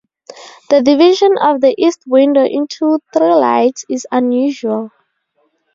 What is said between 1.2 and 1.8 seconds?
of the